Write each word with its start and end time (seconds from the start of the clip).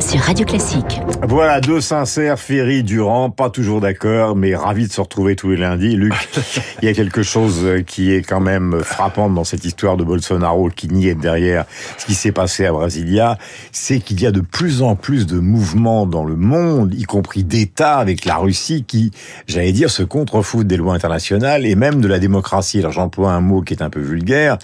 sur 0.00 0.20
Radio 0.20 0.44
Classique. 0.44 1.00
Voilà, 1.22 1.60
deux 1.60 1.80
sincères, 1.80 2.38
Ferry, 2.38 2.82
Durand, 2.82 3.30
pas 3.30 3.50
toujours 3.50 3.80
d'accord, 3.80 4.36
mais 4.36 4.54
ravis 4.54 4.88
de 4.88 4.92
se 4.92 5.00
retrouver 5.00 5.36
tous 5.36 5.50
les 5.50 5.56
lundis. 5.56 5.96
Luc, 5.96 6.14
il 6.82 6.86
y 6.86 6.88
a 6.88 6.94
quelque 6.94 7.22
chose 7.22 7.66
qui 7.86 8.12
est 8.12 8.22
quand 8.22 8.40
même 8.40 8.80
frappant 8.82 9.30
dans 9.30 9.44
cette 9.44 9.64
histoire 9.64 9.96
de 9.96 10.04
Bolsonaro 10.04 10.68
qui 10.68 10.88
nie 10.88 11.08
être 11.08 11.20
derrière 11.20 11.64
ce 11.98 12.06
qui 12.06 12.14
s'est 12.14 12.32
passé 12.32 12.66
à 12.66 12.72
Brasilia, 12.72 13.38
c'est 13.72 14.00
qu'il 14.00 14.20
y 14.20 14.26
a 14.26 14.30
de 14.30 14.40
plus 14.40 14.82
en 14.82 14.96
plus 14.96 15.26
de 15.26 15.38
mouvements 15.38 16.06
dans 16.06 16.24
le 16.24 16.36
monde, 16.36 16.94
y 16.94 17.04
compris 17.04 17.44
d'États 17.44 17.98
avec 17.98 18.24
la 18.24 18.36
Russie, 18.36 18.84
qui, 18.86 19.10
j'allais 19.46 19.72
dire, 19.72 19.90
se 19.90 20.02
contrefoutent 20.02 20.66
des 20.66 20.76
lois 20.76 20.94
internationales 20.94 21.66
et 21.66 21.74
même 21.74 22.00
de 22.00 22.08
la 22.08 22.18
démocratie. 22.18 22.80
Alors 22.80 22.92
j'emploie 22.92 23.32
un 23.32 23.40
mot 23.40 23.62
qui 23.62 23.74
est 23.74 23.82
un 23.82 23.90
peu 23.90 24.00
vulgaire, 24.00 24.58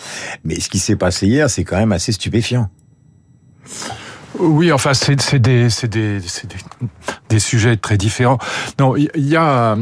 mais 0.45 0.61
ce 0.61 0.69
qui 0.69 0.79
s'est 0.79 0.97
passé 0.97 1.27
hier, 1.27 1.49
c'est 1.49 1.65
quand 1.65 1.77
même 1.77 1.93
assez 1.93 2.13
stupéfiant. 2.13 2.69
Oui, 4.43 4.73
enfin, 4.73 4.93
c'est 4.93 5.39
des, 5.39 5.69
des, 5.87 6.19
des, 6.19 6.19
des, 7.29 7.39
sujets 7.39 7.77
très 7.77 7.97
différents. 7.97 8.39
Non, 8.81 8.97
il 8.97 9.11
y 9.15 9.37
a 9.37 9.77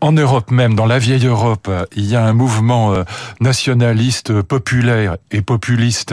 en 0.00 0.12
Europe 0.12 0.52
même, 0.52 0.74
dans 0.76 0.86
la 0.86 1.00
vieille 1.00 1.26
Europe, 1.26 1.68
il 1.96 2.06
y 2.06 2.14
a 2.14 2.22
un 2.22 2.32
mouvement 2.32 2.94
euh, 2.94 3.02
nationaliste, 3.40 4.42
populaire 4.42 5.16
et 5.32 5.42
populiste, 5.42 6.12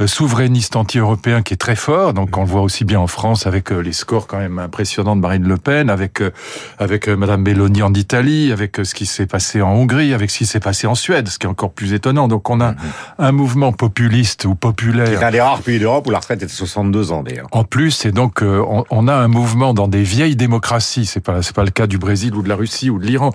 euh, 0.00 0.06
souverainiste 0.06 0.74
anti-européen 0.76 1.42
qui 1.42 1.52
est 1.52 1.58
très 1.58 1.76
fort. 1.76 2.14
Donc, 2.14 2.34
on 2.38 2.44
le 2.44 2.46
voit 2.46 2.62
aussi 2.62 2.86
bien 2.86 2.98
en 2.98 3.08
France 3.08 3.46
avec 3.46 3.72
euh, 3.72 3.80
les 3.80 3.92
scores 3.92 4.26
quand 4.26 4.38
même 4.38 4.58
impressionnants 4.58 5.14
de 5.14 5.20
Marine 5.20 5.46
Le 5.46 5.58
Pen, 5.58 5.90
avec 5.90 6.22
avec 6.78 7.08
Madame 7.08 7.42
Meloni 7.42 7.82
en 7.82 7.92
Italie, 7.92 8.52
avec 8.52 8.76
ce 8.82 8.94
qui 8.94 9.04
s'est 9.04 9.26
passé 9.26 9.60
en 9.60 9.72
Hongrie, 9.72 10.14
avec 10.14 10.30
ce 10.30 10.38
qui 10.38 10.46
s'est 10.46 10.60
passé 10.60 10.86
en 10.86 10.94
Suède, 10.94 11.28
ce 11.28 11.38
qui 11.38 11.46
est 11.46 11.50
encore 11.50 11.72
plus 11.72 11.92
étonnant. 11.92 12.26
Donc, 12.26 12.48
on 12.48 12.60
a 12.62 12.72
mm-hmm. 12.72 12.76
un 13.18 13.32
mouvement 13.32 13.72
populiste 13.72 14.46
ou 14.46 14.54
populaire. 14.54 15.18
C'est 15.18 15.24
un 15.24 15.30
des 15.30 15.42
rares 15.42 15.60
pays 15.60 15.78
d'Europe 15.78 16.06
où 16.06 16.10
la 16.10 16.20
retraite 16.20 16.42
est 16.42 16.46
de 16.46 16.50
62 16.50 17.12
ans. 17.12 17.22
En 17.52 17.64
plus, 17.64 18.04
et 18.06 18.12
donc 18.12 18.42
euh, 18.42 18.62
on, 18.90 19.08
a 19.08 19.14
un 19.14 19.28
mouvement 19.28 19.74
dans 19.74 19.88
des 19.88 20.02
vieilles 20.02 20.36
démocraties. 20.36 21.06
C'est 21.06 21.20
pas 21.20 21.42
c'est 21.42 21.54
pas 21.54 21.64
le 21.64 21.70
cas 21.70 21.86
du 21.86 21.98
Brésil 21.98 22.34
ou 22.34 22.42
de 22.42 22.48
la 22.48 22.56
Russie 22.56 22.90
ou 22.90 22.98
de 22.98 23.06
l'Iran. 23.06 23.32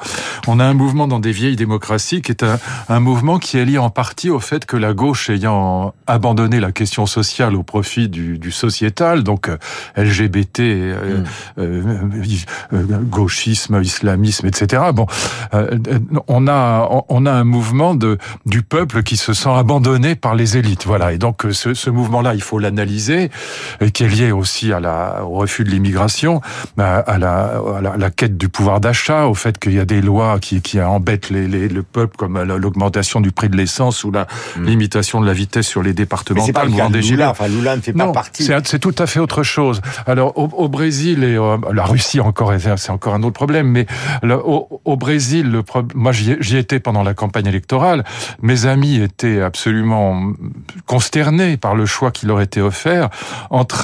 On 0.47 0.59
a 0.59 0.65
un 0.65 0.73
mouvement 0.73 1.07
dans 1.07 1.19
des 1.19 1.31
vieilles 1.31 1.55
démocraties 1.55 2.21
qui 2.21 2.31
est 2.31 2.43
un, 2.89 2.99
mouvement 2.99 3.39
qui 3.39 3.57
est 3.57 3.65
lié 3.65 3.77
en 3.77 3.89
partie 3.89 4.29
au 4.29 4.39
fait 4.39 4.65
que 4.65 4.77
la 4.77 4.93
gauche 4.93 5.29
ayant 5.29 5.93
abandonné 6.07 6.59
la 6.59 6.71
question 6.71 7.05
sociale 7.05 7.55
au 7.55 7.63
profit 7.63 8.09
du, 8.09 8.51
sociétal, 8.51 9.23
donc 9.23 9.49
euh, 9.49 9.57
LGBT, 9.95 10.59
euh, 10.59 11.23
mm. 11.57 13.03
gauchisme, 13.03 13.81
islamisme, 13.81 14.47
etc. 14.47 14.83
Bon, 14.93 15.05
on 16.27 16.47
a 16.47 16.89
on 17.09 17.25
a 17.25 17.31
un 17.31 17.43
mouvement 17.43 17.95
de 17.95 18.17
du 18.45 18.61
peuple 18.63 19.03
qui 19.03 19.17
se 19.17 19.33
sent 19.33 19.49
abandonné 19.49 20.15
par 20.15 20.35
les 20.35 20.57
élites. 20.57 20.85
Voilà. 20.85 21.13
Et 21.13 21.17
donc 21.17 21.45
ce, 21.51 21.73
ce 21.73 21.89
mouvement-là, 21.89 22.33
il 22.33 22.41
faut 22.41 22.59
l'analyser 22.59 23.29
qui 23.93 24.03
est 24.03 24.07
lié 24.07 24.31
aussi 24.31 24.73
à 24.73 24.79
la, 24.79 25.23
au 25.23 25.35
refus 25.35 25.63
de 25.63 25.69
l'immigration, 25.69 26.41
à, 26.77 27.17
la, 27.17 27.61
à 27.77 27.97
la, 27.97 28.09
quête 28.09 28.37
du 28.37 28.49
pouvoir 28.49 28.79
d'achat, 28.79 29.27
au 29.27 29.33
fait 29.33 29.57
qu'il 29.57 29.73
y 29.73 29.79
a 29.79 29.85
des 29.85 30.01
lois 30.01 30.39
qui, 30.39 30.61
qui 30.61 30.81
embêtent 30.81 31.29
les, 31.29 31.47
les, 31.47 31.67
le 31.67 31.83
peuple, 31.83 32.17
comme 32.17 32.41
l'augmentation 32.41 33.21
du 33.21 33.31
prix 33.31 33.49
de 33.49 33.55
l'essence 33.55 34.03
ou 34.03 34.11
la 34.11 34.27
hmm. 34.57 34.65
limitation 34.65 35.21
de 35.21 35.25
la 35.25 35.33
vitesse 35.33 35.67
sur 35.67 35.83
les 35.83 35.93
départements. 35.93 36.45
Mais 36.45 36.53
pas 36.53 36.65
le 36.65 36.99
Lula. 36.99 37.31
Enfin, 37.31 37.47
Lula 37.47 37.75
ne 37.75 37.81
fait 37.81 37.93
pas 37.93 38.11
partie. 38.11 38.43
C'est 38.63 38.79
tout 38.79 38.95
à 38.97 39.07
fait 39.07 39.19
autre 39.19 39.43
chose. 39.43 39.81
Alors, 40.05 40.37
au, 40.37 40.49
au 40.53 40.69
Brésil 40.69 41.23
et 41.23 41.35
euh, 41.35 41.57
la 41.73 41.85
Russie 41.85 42.19
encore, 42.19 42.53
c'est 42.77 42.91
encore 42.91 43.13
un 43.13 43.23
autre 43.23 43.33
problème. 43.33 43.67
Mais 43.67 43.85
au, 44.23 44.81
au, 44.85 44.97
Brésil, 44.97 45.49
le 45.49 45.63
moi 45.95 46.11
j'y 46.11 46.57
étais 46.57 46.79
pendant 46.79 47.03
la 47.03 47.13
campagne 47.13 47.47
électorale. 47.47 48.03
Mes 48.41 48.65
amis 48.65 48.97
étaient 49.01 49.41
absolument 49.41 50.33
consternés 50.85 51.57
par 51.57 51.75
le 51.75 51.85
choix 51.85 52.11
qui 52.11 52.25
leur 52.25 52.41
était 52.41 52.61
offert 52.61 53.09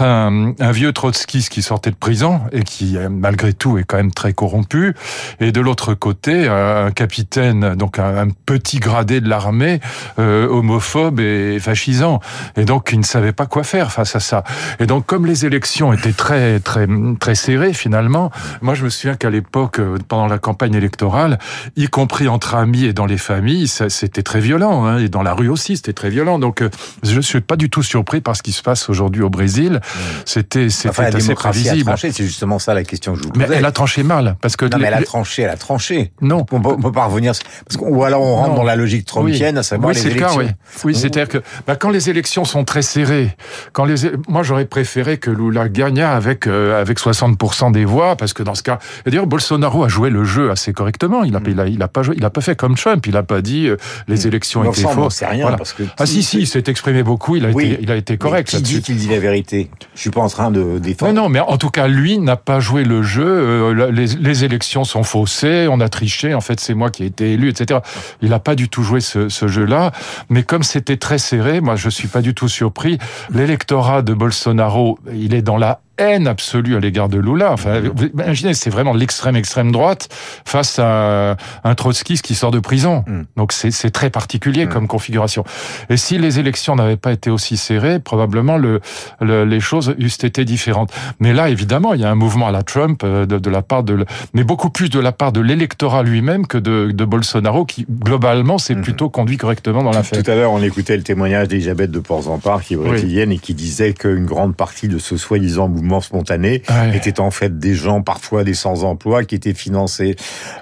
un, 0.02 0.54
vieux 0.72 0.94
trotskiste 0.94 1.50
qui 1.50 1.62
sortait 1.62 1.92
de 1.92 1.96
prison 1.96 2.42
et 2.52 2.64
qui, 2.64 2.98
malgré 3.10 3.54
tout, 3.54 3.78
est 3.78 3.84
quand 3.84 3.98
même 3.98 4.12
très 4.12 4.34
corrompu, 4.34 4.96
et 5.40 5.52
de 5.52 5.62
l'autre 5.62 5.94
côté, 5.94 6.48
un 6.48 6.92
capitaine, 6.92 7.76
donc 7.76 8.00
un, 8.00 8.28
petit 8.46 8.80
gradé 8.80 9.22
de 9.22 9.30
l'armée, 9.30 9.80
euh, 10.20 10.48
homophobe 10.48 11.20
et 11.20 11.60
fascisant, 11.60 12.20
et 12.58 12.66
donc 12.66 12.90
il 12.92 13.00
ne 13.00 13.04
savait 13.04 13.32
pas 13.32 13.46
quoi 13.46 13.64
faire 13.64 13.92
face 13.92 14.16
à 14.16 14.20
ça. 14.20 14.44
Et 14.80 14.86
donc, 14.86 15.06
comme 15.06 15.26
les 15.26 15.46
élections 15.46 15.94
étaient 15.94 16.14
très, 16.14 16.60
très, 16.60 16.88
très 17.20 17.36
serrées, 17.36 17.74
finalement, 17.74 18.32
moi 18.62 18.74
je 18.74 18.84
me 18.84 18.90
souviens 18.90 19.16
qu'à 19.16 19.30
l'époque, 19.30 19.80
euh, 19.80 19.98
pendant 20.08 20.28
la 20.28 20.38
campagne 20.38 20.74
électorale, 20.74 21.40
y 21.76 21.88
compris 21.88 22.28
entre 22.28 22.56
amis 22.56 22.86
et 22.86 22.94
dans 22.94 23.06
les 23.06 23.18
familles, 23.18 23.68
c'était 23.68 24.24
très 24.24 24.40
violent, 24.40 24.86
hein, 24.86 25.00
et 25.00 25.10
dans 25.10 25.24
la 25.24 25.34
rue 25.34 25.50
aussi, 25.50 25.78
c'était 25.78 25.94
très 25.94 26.10
violent. 26.10 26.40
Donc, 26.40 26.62
euh, 26.62 26.70
je 27.04 27.16
ne 27.16 27.22
suis 27.22 27.42
pas 27.42 27.56
du 27.56 27.70
tout 27.70 27.84
surpris 27.84 28.22
par 28.22 28.36
ce 28.36 28.44
qui 28.44 28.52
se 28.52 28.62
passe 28.62 28.90
aujourd'hui 28.90 29.22
au 29.22 29.30
Brésil 29.30 29.75
Brésil, 29.80 30.24
c'était 30.26 30.70
c'était 30.70 31.02
assez 31.02 31.36
prévisible. 31.36 31.94
C'est 31.98 32.12
justement 32.24 32.60
ça 32.60 32.74
la 32.74 32.84
question 32.84 33.14
que 33.14 33.20
je 33.20 33.24
vous 33.24 33.32
posais. 33.32 33.48
Mais 33.48 33.56
elle 33.56 33.66
a 33.66 33.72
tranché 33.72 34.04
mal 34.04 34.36
parce 34.42 34.56
que 34.56 34.66
non, 34.66 34.78
mais 34.78 34.88
elle 34.88 34.94
a 34.94 35.02
tranché, 35.04 35.44
elle 35.44 35.50
a 35.50 35.58
tranché. 35.58 36.12
Non, 36.22 36.46
on 36.52 36.62
peut, 36.62 36.78
peut 36.78 36.92
pas 36.92 37.06
revenir 37.06 37.34
parce 37.68 37.82
ou 37.82 38.04
alors 38.04 38.22
on 38.22 38.36
rentre 38.36 38.56
dans 38.56 38.64
la 38.64 38.76
logique 38.76 39.06
trumpienne, 39.06 39.56
oui. 39.56 39.60
à 39.60 39.64
savoir 39.64 39.90
oui, 39.90 39.96
les 39.96 40.08
élections. 40.08 40.40
Le 40.40 40.46
cas, 40.46 40.52
oui, 40.52 40.84
oui 40.86 40.96
c'est-à-dire 40.96 41.28
que 41.28 41.42
bah, 41.68 41.76
quand 41.76 41.90
les 41.90 42.10
élections 42.10 42.46
sont 42.46 42.64
très 42.64 42.82
serrées, 42.82 43.36
quand 43.74 43.86
les 43.86 43.96
moi 44.28 44.44
j'aurais 44.44 44.66
préféré 44.66 45.18
que 45.18 45.32
Lula 45.32 45.70
gagne 45.70 46.02
avec 46.02 46.48
euh, 46.48 46.80
avec 46.80 47.00
60% 47.00 47.72
des 47.72 47.86
voix 47.86 48.16
parce 48.16 48.34
que 48.34 48.44
dans 48.44 48.56
ce 48.56 48.64
cas, 48.64 48.80
d'ailleurs 49.06 49.28
Bolsonaro 49.28 49.84
a 49.84 49.88
joué 49.88 50.10
le 50.10 50.24
jeu 50.24 50.52
assez 50.52 50.74
correctement. 50.74 51.24
Il 51.24 51.36
a, 51.36 51.40
mm. 51.40 51.44
il 51.48 51.60
a, 51.60 51.68
il 51.68 51.82
a 51.82 51.88
pas 51.88 52.04
joué, 52.04 52.16
il 52.18 52.26
a 52.26 52.30
pas 52.30 52.42
fait 52.42 52.56
comme 52.56 52.76
Trump. 52.76 53.06
Il 53.08 53.18
a 53.18 53.24
pas 53.24 53.42
dit 53.42 53.68
euh, 53.68 53.78
les 54.08 54.26
mm. 54.26 54.28
élections 54.28 54.64
étaient 54.64 54.82
fausses. 54.82 55.16
C'est 55.16 55.26
rien 55.26 55.52
parce 55.54 55.74
que 55.74 55.84
ah 55.98 56.06
si 56.06 56.24
si, 56.24 56.40
il 56.40 56.48
s'est 56.48 56.64
exprimé 56.68 57.04
beaucoup. 57.04 57.36
Il 57.36 57.46
a 57.46 57.50
été 57.50 57.80
il 57.82 57.92
a 57.92 57.96
été 57.96 58.18
correct. 58.18 58.50
Qui 58.50 58.62
dit 58.62 58.82
qu'il 58.82 58.98
dit 58.98 59.08
la 59.08 59.20
vérité? 59.20 59.65
Je 59.94 60.02
suis 60.02 60.10
pas 60.10 60.22
en 60.22 60.28
train 60.28 60.52
de 60.52 60.80
défendre. 60.80 61.14
Non, 61.14 61.24
non, 61.24 61.30
mais 61.30 61.40
en 61.40 61.58
tout 61.58 61.70
cas, 61.70 61.88
lui 61.88 62.18
n'a 62.18 62.36
pas 62.36 62.60
joué 62.60 62.84
le 62.84 63.02
jeu. 63.02 63.26
Euh, 63.26 63.92
les, 63.92 64.44
élections 64.44 64.84
sont 64.84 65.04
faussées, 65.04 65.68
on 65.70 65.80
a 65.80 65.90
triché. 65.90 66.34
En 66.34 66.42
fait, 66.42 66.60
c'est 66.60 66.74
moi 66.74 66.90
qui 66.90 67.04
ai 67.04 67.06
été 67.08 67.34
élu, 67.34 67.50
etc. 67.50 67.80
Il 68.22 68.30
n'a 68.30 68.40
pas 68.40 68.56
du 68.56 68.70
tout 68.70 68.84
joué 68.84 69.00
ce, 69.02 69.30
ce 69.30 69.48
jeu-là. 69.48 69.92
Mais 70.30 70.44
comme 70.44 70.64
c'était 70.64 70.98
très 70.98 71.18
serré, 71.18 71.62
moi, 71.62 71.76
je 71.76 71.90
suis 71.90 72.08
pas 72.08 72.22
du 72.22 72.34
tout 72.34 72.48
surpris. 72.48 72.98
L'électorat 73.34 74.02
de 74.02 74.14
Bolsonaro, 74.14 75.00
il 75.14 75.34
est 75.34 75.42
dans 75.42 75.58
la 75.58 75.80
haine 75.98 76.28
absolue 76.28 76.76
à 76.76 76.80
l'égard 76.80 77.10
de 77.10 77.18
Lula. 77.18 77.52
Enfin, 77.52 77.82
imaginez, 78.14 78.54
c'est 78.54 78.70
vraiment 78.70 78.94
l'extrême 78.94 79.36
extrême 79.36 79.72
droite 79.72 80.10
face 80.46 80.80
à 80.80 81.38
un 81.64 81.76
trotskiste 81.76 82.26
qui 82.26 82.36
sort 82.36 82.52
de 82.52 82.60
prison. 82.60 83.04
Mhm. 83.08 83.26
Donc 83.38 83.52
c'est 83.54 83.92
très 83.92 84.10
particulier 84.10 84.66
mhm. 84.66 84.72
comme 84.72 84.88
configuration. 84.88 85.44
Et 85.90 85.98
si 85.98 86.18
les 86.18 86.40
élections 86.40 86.76
n'avaient 86.76 86.98
pas 86.98 87.12
été 87.12 87.30
aussi 87.30 87.58
serrées, 87.58 88.00
probablement 88.00 88.58
le, 88.58 88.82
les 89.22 89.60
choses 89.60 89.96
eussent 90.00 90.24
été 90.24 90.46
différentes. 90.46 90.92
Mais 91.20 91.34
là, 91.34 91.50
évidemment, 91.50 91.94
il 91.94 92.02
y 92.02 92.06
a 92.06 92.10
un 92.10 92.16
mouvement 92.16 92.48
à 92.48 92.52
la 92.52 92.64
Trump 92.64 93.02
euh, 93.04 93.26
de, 93.26 93.38
de 93.38 93.50
la 93.50 93.62
part 93.62 93.84
de, 93.84 94.06
mais 94.34 94.44
beaucoup 94.44 94.70
plus 94.70 94.90
de 94.90 95.00
la 95.00 95.12
part 95.12 95.32
de 95.32 95.42
l'électorat 95.42 96.04
lui-même 96.04 96.48
que 96.48 96.58
de, 96.58 96.92
de, 96.92 97.06
Bolsonaro, 97.06 97.66
qui 97.66 97.86
globalement 97.90 98.58
s'est 98.58 98.76
plutôt 98.76 99.10
conduit 99.10 99.38
correctement 99.38 99.84
dans 99.84 99.92
l'affaire. 99.92 100.22
Tout 100.22 100.32
à 100.32 100.36
l'heure, 100.36 100.52
on 100.52 100.62
écoutait 100.62 100.98
le 100.98 101.04
témoignage 101.04 101.48
d'Elisabeth 101.48 101.92
de 101.92 102.00
Porzampar, 102.00 102.64
qui 102.64 102.74
est 102.74 102.78
brésilienne 102.78 103.32
et 103.32 103.38
qui 103.38 103.54
disait 103.54 103.94
qu'une 103.94 104.26
grande 104.26 104.56
partie 104.56 104.88
de 104.88 104.98
ce 104.98 105.18
soi-disant 105.18 105.68
mouvement 105.68 105.85
spontané 106.02 106.62
étaient 106.94 107.20
en 107.20 107.32
fait 107.32 107.58
des 107.60 107.74
gens, 107.74 108.02
parfois 108.02 108.44
des 108.44 108.54
sans-emploi, 108.54 109.24
qui 109.24 109.36
étaient 109.36 109.54
financés 109.54 110.16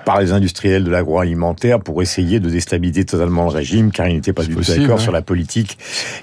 par 0.06 0.20
les 0.20 0.32
industriels 0.32 0.84
de 0.84 0.92
l'agroalimentaire 0.92 1.80
pour 1.80 2.02
essayer 2.02 2.40
de 2.40 2.50
déstabiliser 2.50 3.06
totalement 3.06 3.44
le 3.44 3.50
régime, 3.50 3.92
car 3.92 4.08
ils 4.08 4.16
n'étaient 4.16 4.34
pas 4.34 4.44
du 4.44 4.56
tout 4.56 4.62
d'accord 4.62 5.00
sur 5.00 5.12
la 5.12 5.22
politique 5.22 5.78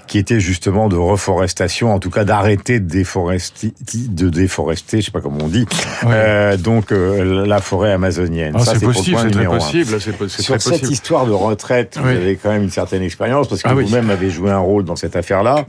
qui 0.07 0.19
était 0.19 0.41
justement 0.41 0.89
de 0.89 0.97
reforestation, 0.97 1.93
en 1.93 1.99
tout 1.99 2.11
cas 2.11 2.25
d'arrêter 2.25 2.81
de 2.81 2.89
déforester, 2.89 3.73
de 3.95 4.29
déforester, 4.29 5.01
je 5.01 5.07
sais 5.07 5.11
pas 5.11 5.21
comment 5.21 5.45
on 5.45 5.49
dit, 5.49 5.67
euh, 6.05 6.57
donc 6.57 6.93
euh, 6.93 7.47
la 7.47 7.61
forêt 7.61 7.93
amazonienne. 7.93 8.55
Ah, 8.57 8.63
c'est 8.65 8.81
possible, 8.81 9.19
c'est 9.21 9.31
très 9.31 9.45
possible. 9.47 10.01
Sur 10.29 10.61
cette 10.61 10.91
histoire 10.91 11.27
de 11.27 11.33
retraite, 11.33 11.99
vous 12.01 12.09
avez 12.09 12.37
quand 12.37 12.51
même 12.51 12.65
une 12.65 12.71
certaine 12.71 13.03
expérience 13.03 13.49
parce 13.49 13.63
que 13.63 13.69
ah 13.69 13.75
vous-même 13.75 14.11
avez 14.11 14.31
joué 14.31 14.51
un 14.51 14.59
rôle 14.59 14.85
dans 14.85 14.97
cette 14.97 15.17
affaire-là. 15.17 15.67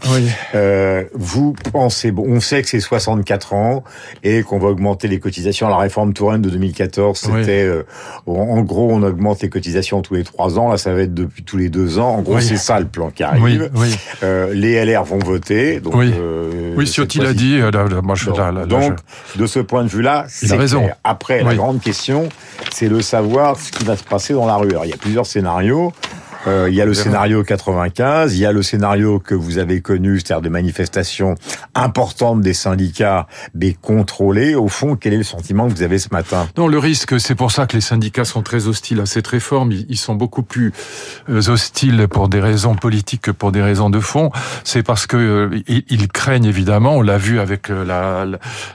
Euh, 0.56 1.04
vous 1.14 1.54
pensez, 1.72 2.12
bon, 2.12 2.26
on 2.28 2.40
sait 2.40 2.62
que 2.62 2.70
c'est 2.70 2.80
60 2.80 3.21
4 3.24 3.54
ans 3.54 3.84
et 4.24 4.44
qu'on 4.44 4.60
va 4.60 4.70
augmenter 4.70 5.08
les 5.08 5.20
cotisations. 5.20 5.68
La 5.70 5.78
réforme 5.78 6.14
Touraine 6.14 6.42
de 6.42 6.50
2014, 6.50 7.18
c'était 7.18 7.64
euh, 7.64 7.84
en 8.26 8.62
gros 8.62 8.92
on 8.92 9.04
augmente 9.04 9.42
les 9.42 9.50
cotisations 9.50 10.02
tous 10.02 10.16
les 10.16 10.24
3 10.24 10.60
ans. 10.60 10.70
Là, 10.70 10.78
ça 10.78 10.94
va 10.94 11.02
être 11.02 11.14
depuis 11.14 11.44
tous 11.44 11.58
les 11.58 11.70
2 11.70 12.00
ans. 12.00 12.16
En 12.16 12.22
gros, 12.22 12.40
c'est 12.40 12.58
ça 12.58 12.80
le 12.80 12.88
plan 12.88 13.10
qui 13.10 13.24
arrive. 13.24 13.70
Euh, 14.24 14.54
les 14.54 14.84
LR 14.84 15.04
vont 15.04 15.20
voter. 15.20 15.80
Donc, 15.80 15.96
oui, 15.96 16.14
euh, 16.18 16.74
oui 16.76 16.86
Ciotti 16.88 17.20
l'a 17.20 17.34
dit. 17.34 17.60
moi, 18.04 18.16
je, 18.16 18.30
donc, 18.30 18.68
donc 18.68 18.94
de 19.36 19.46
ce 19.46 19.60
point 19.60 19.84
de 19.84 19.90
vue-là, 19.90 20.26
c'est 20.28 20.56
raison. 20.56 20.90
Après, 21.04 21.44
la 21.44 21.56
grande 21.56 21.82
question, 21.82 22.30
c'est 22.72 22.90
de 22.90 23.00
savoir 23.02 23.58
ce 23.58 23.72
qui 23.72 23.84
va 23.84 23.96
se 23.96 24.04
passer 24.04 24.34
dans 24.34 24.46
la 24.46 24.56
rue. 24.56 24.72
Alors, 24.72 24.86
il 24.86 24.92
y 24.92 24.94
a 24.94 24.98
plusieurs 24.98 25.26
scénarios. 25.26 25.94
Euh, 26.48 26.68
il 26.70 26.76
y 26.76 26.82
a 26.82 26.86
le 26.86 26.94
scénario 26.94 27.44
95, 27.44 28.36
il 28.36 28.40
y 28.40 28.46
a 28.46 28.52
le 28.52 28.64
scénario 28.64 29.20
que 29.20 29.36
vous 29.36 29.58
avez 29.58 29.82
connu, 29.82 30.20
c'est-à-dire 30.20 30.42
de 30.42 30.50
manifestations 30.50 31.36
importantes 31.76 32.42
des 32.42 32.54
syndicats, 32.54 33.28
mais 33.54 33.76
contrôlées. 33.80 34.56
Au 34.56 34.68
fond, 34.68 34.96
quel 34.96 35.14
est 35.14 35.18
le 35.18 35.24
sentiment 35.24 35.68
que 35.68 35.74
vous 35.74 35.84
avez 35.84 36.00
ce 36.00 36.10
matin? 36.12 36.48
Non, 36.58 36.68
le 36.68 36.80
risque, 36.80 37.20
c'est 37.20 37.36
pour 37.36 37.52
ça 37.52 37.68
que 37.68 37.76
les 37.76 37.82
syndicats 37.82 38.26
sont 38.26 38.42
très 38.42 38.68
hostiles 38.68 39.00
à 39.02 39.06
cette 39.06 39.28
réforme. 39.28 39.72
Ils 39.72 39.98
sont 39.98 40.16
beaucoup 40.16 40.44
plus 40.44 40.74
euh, 41.30 41.50
hostiles 41.50 42.08
pour 42.10 42.28
des 42.28 42.40
raisons 42.40 42.76
politiques 42.76 43.22
que 43.22 43.32
pour 43.32 43.52
des 43.52 43.62
raisons 43.62 43.90
de 43.90 44.00
fond. 44.00 44.32
C'est 44.64 44.84
parce 44.84 45.06
que 45.06 45.18
euh, 45.18 45.62
ils 45.68 46.08
craignent 46.08 46.46
évidemment, 46.46 46.96
on 46.96 47.02
l'a 47.02 47.18
vu 47.18 47.40
avec 47.40 47.70
la, 47.70 48.26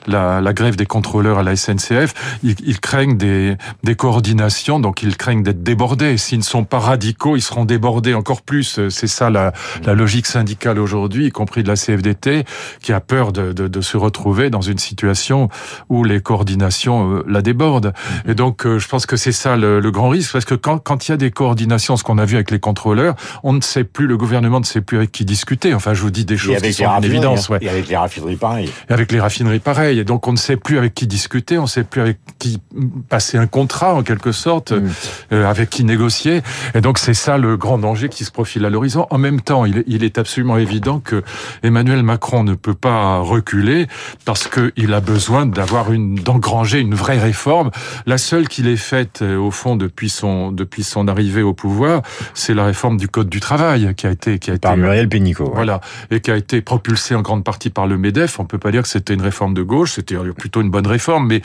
la, 0.07 0.41
la, 0.41 0.53
grève 0.53 0.77
des 0.77 0.87
contrôleurs 0.87 1.39
à 1.39 1.43
la 1.43 1.57
SNCF, 1.57 2.15
ils, 2.43 2.55
ils 2.65 2.81
craignent 2.81 3.17
des, 3.17 3.57
des 3.83 3.95
coordinations, 3.97 4.79
donc 4.79 5.03
ils 5.03 5.17
craignent 5.17 5.43
d'être 5.43 5.63
débordés. 5.63 6.17
S'ils 6.17 6.39
ne 6.39 6.45
sont 6.45 6.65
pas 6.65 6.79
radicaux, 6.79 7.37
ils 7.37 7.43
seront 7.43 7.56
débordés 7.65 8.15
encore 8.15 8.43
plus. 8.43 8.81
C'est 8.89 9.07
ça 9.07 9.31
la, 9.31 9.53
la, 9.85 9.95
logique 9.95 10.27
syndicale 10.27 10.79
aujourd'hui, 10.79 11.27
y 11.27 11.31
compris 11.31 11.63
de 11.63 11.69
la 11.69 11.77
CFDT, 11.77 12.45
qui 12.81 12.93
a 12.93 13.01
peur 13.01 13.33
de, 13.33 13.53
de, 13.53 13.69
de, 13.69 13.81
se 13.81 13.97
retrouver 13.97 14.51
dans 14.51 14.61
une 14.61 14.79
situation 14.79 15.49
où 15.89 16.05
les 16.05 16.21
coordinations 16.21 17.13
euh, 17.13 17.25
la 17.29 17.43
débordent. 17.43 17.93
Et 18.27 18.35
donc, 18.35 18.67
euh, 18.67 18.79
je 18.79 18.89
pense 18.89 19.07
que 19.07 19.17
c'est 19.17 19.33
ça 19.33 19.57
le, 19.57 19.81
le, 19.81 19.91
grand 19.91 20.09
risque, 20.09 20.33
parce 20.33 20.45
que 20.45 20.55
quand, 20.55 20.79
quand 20.79 21.09
il 21.09 21.13
y 21.13 21.15
a 21.15 21.17
des 21.17 21.31
coordinations, 21.31 21.97
ce 21.97 22.05
qu'on 22.05 22.19
a 22.19 22.25
vu 22.25 22.37
avec 22.37 22.51
les 22.51 22.59
contrôleurs, 22.59 23.15
on 23.43 23.53
ne 23.53 23.61
sait 23.61 23.85
plus, 23.85 24.07
le 24.07 24.17
gouvernement 24.17 24.61
ne 24.61 24.65
sait 24.65 24.81
plus 24.81 24.99
avec 24.99 25.13
qui 25.13 25.25
discuter. 25.25 25.75
Enfin, 25.75 25.95
je 25.95 26.03
vous 26.03 26.11
dis 26.11 26.25
des 26.25 26.37
choses 26.37 26.61
qui 26.61 26.73
sont 26.73 26.85
en 26.85 27.01
évidence. 27.01 27.49
Ouais. 27.49 27.59
Et 27.61 27.69
avec 27.69 27.89
les 27.89 27.97
raffineries, 27.97 28.37
pareil. 28.37 28.71
Et 28.89 28.93
avec 28.93 29.13
les 29.13 29.21
raffineries, 29.21 29.61
pareil. 29.61 29.99
Et 29.99 30.05
donc, 30.05 30.27
on 30.27 30.33
ne 30.33 30.37
sait 30.37 30.57
plus 30.57 30.79
avec 30.79 30.95
qui 30.95 31.07
discuter, 31.07 31.59
on 31.59 31.63
ne 31.63 31.69
sait 31.69 31.85
plus 31.85 32.01
avec 32.01 32.19
qui 32.39 32.61
passer 33.09 33.39
un 33.39 33.47
contrat, 33.47 33.95
en 33.95 34.03
quelque 34.03 34.33
sorte, 34.33 34.73
mm. 34.73 34.91
euh, 35.33 35.49
avec 35.49 35.71
qui 35.71 35.85
négocier. 35.85 36.43
Et 36.75 36.81
donc, 36.81 36.99
c'est 36.99 37.15
ça 37.15 37.39
le 37.39 37.46
grand 37.55 37.79
danger 37.79 38.09
qui 38.09 38.25
se 38.25 38.33
profile 38.33 38.65
à 38.65 38.71
l'horizon. 38.71 39.07
En 39.11 39.19
même 39.19 39.41
temps, 39.41 39.65
il, 39.65 39.85
il, 39.87 40.03
est 40.03 40.19
absolument 40.19 40.59
évident 40.59 40.99
que 40.99 41.23
Emmanuel 41.63 42.03
Macron 42.03 42.43
ne 42.43 42.55
peut 42.55 42.75
pas 42.75 43.19
reculer 43.19 43.87
parce 44.25 44.49
qu'il 44.49 44.93
a 44.93 45.01
besoin 45.01 45.47
d'avoir 45.47 45.93
une, 45.93 46.17
d'engranger 46.17 46.81
une 46.81 46.95
vraie 46.95 47.19
réforme. 47.19 47.71
La 48.07 48.19
seule 48.19 48.49
qu'il 48.49 48.67
ait 48.67 48.77
faite, 48.77 49.21
euh, 49.23 49.37
au 49.37 49.51
fond, 49.51 49.77
depuis 49.77 50.09
son, 50.09 50.51
depuis 50.51 50.83
son 50.83 51.09
arrivée 51.09 51.43
au 51.43 51.55
pouvoir, 51.55 52.03
c'est 52.35 52.55
la 52.55 52.65
réforme 52.65 52.97
du 52.97 53.09
Code 53.09 53.29
du 53.29 53.41
travail 53.41 53.95
qui 53.95 54.07
a 54.07 54.11
été, 54.11 54.39
qui 54.39 54.51
a 54.51 54.59
par 54.59 54.73
été, 54.73 54.81
Muriel 54.81 55.09
Pénicaud. 55.09 55.53
Voilà. 55.55 55.81
Et 56.11 56.21
qui 56.21 56.31
a 56.31 56.37
été 56.37 56.61
propulsée 56.61 57.15
en 57.15 57.23
grande 57.23 57.45
partie 57.45 57.71
par 57.71 57.87
le 57.87 57.99
MEDEF. 57.99 58.41
On 58.41 58.45
peut 58.45 58.59
pas 58.59 58.71
dire 58.71 58.83
que 58.83 58.89
c'était 58.89 59.15
une 59.15 59.23
réforme 59.23 59.55
de 59.55 59.63
gauche, 59.63 59.93
c'était 59.93 60.17
plutôt 60.37 60.61
une 60.61 60.71
bonne 60.71 60.87
réforme, 60.87 61.27
mais, 61.27 61.43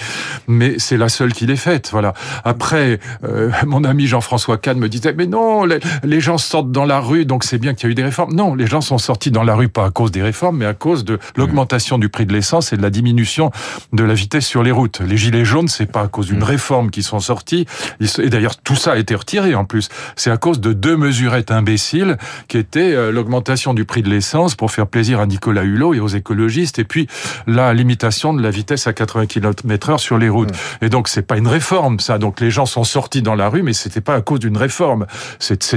mais 0.47 0.75
c'est 0.79 0.97
la 0.97 1.09
seule 1.09 1.33
qu'il 1.33 1.49
ait 1.51 1.55
faite. 1.55 1.89
Voilà. 1.91 2.13
Après, 2.43 2.99
euh, 3.23 3.51
mon 3.65 3.83
ami 3.83 4.07
Jean-François 4.07 4.57
Kahn 4.57 4.77
me 4.79 4.89
disait, 4.89 5.13
mais 5.13 5.27
non, 5.27 5.65
les, 5.65 5.79
les 6.03 6.21
gens 6.21 6.37
sortent 6.37 6.71
dans 6.71 6.85
la 6.85 6.99
rue, 6.99 7.25
donc 7.25 7.43
c'est 7.43 7.57
bien 7.57 7.73
qu'il 7.73 7.87
y 7.87 7.89
a 7.89 7.91
eu 7.91 7.95
des 7.95 8.03
réformes. 8.03 8.33
Non, 8.33 8.55
les 8.55 8.67
gens 8.67 8.81
sont 8.81 8.97
sortis 8.97 9.31
dans 9.31 9.43
la 9.43 9.55
rue 9.55 9.69
pas 9.69 9.85
à 9.85 9.91
cause 9.91 10.11
des 10.11 10.21
réformes, 10.21 10.57
mais 10.57 10.65
à 10.65 10.73
cause 10.73 11.05
de 11.05 11.19
l'augmentation 11.35 11.97
du 11.97 12.09
prix 12.09 12.25
de 12.25 12.33
l'essence 12.33 12.73
et 12.73 12.77
de 12.77 12.81
la 12.81 12.89
diminution 12.89 13.51
de 13.93 14.03
la 14.03 14.13
vitesse 14.13 14.45
sur 14.45 14.63
les 14.63 14.71
routes. 14.71 15.01
Les 15.01 15.17
gilets 15.17 15.45
jaunes, 15.45 15.67
c'est 15.67 15.85
pas 15.85 16.01
à 16.01 16.07
cause 16.07 16.27
d'une 16.27 16.43
réforme 16.43 16.91
qu'ils 16.91 17.03
sont 17.03 17.19
sortis. 17.19 17.65
Et 17.99 18.29
d'ailleurs, 18.29 18.57
tout 18.57 18.75
ça 18.75 18.93
a 18.93 18.97
été 18.97 19.15
retiré 19.15 19.55
en 19.55 19.65
plus. 19.65 19.89
C'est 20.15 20.31
à 20.31 20.37
cause 20.37 20.59
de 20.59 20.73
deux 20.73 20.97
mesurettes 20.97 21.51
imbéciles 21.51 22.17
qui 22.47 22.57
étaient 22.57 22.93
euh, 22.93 23.11
l'augmentation 23.11 23.73
du 23.73 23.85
prix 23.85 24.01
de 24.01 24.09
l'essence 24.09 24.55
pour 24.55 24.71
faire 24.71 24.87
plaisir 24.87 25.19
à 25.19 25.25
Nicolas 25.25 25.63
Hulot 25.63 25.93
et 25.93 25.99
aux 25.99 26.07
écologistes, 26.07 26.79
et 26.79 26.83
puis 26.83 27.07
la 27.47 27.73
limitation 27.73 28.33
de 28.33 28.41
la 28.41 28.49
vitesse 28.49 28.87
à 28.87 28.93
80 28.93 29.25
km 29.27 29.89
heure 29.89 29.99
sur 29.99 30.17
les 30.17 30.29
routes. 30.29 30.51
Et 30.81 30.89
donc, 30.89 31.07
c'est 31.07 31.21
pas 31.21 31.37
une 31.37 31.47
réforme, 31.47 31.99
ça. 31.99 32.17
Donc, 32.17 32.39
les 32.39 32.51
gens 32.51 32.65
sont 32.65 32.83
sortis 32.83 33.21
dans 33.21 33.35
la 33.35 33.49
rue, 33.49 33.63
mais 33.63 33.73
c'était 33.73 34.01
pas 34.01 34.15
à 34.15 34.21
cause 34.21 34.39
d'une 34.39 34.57
réforme. 34.57 35.05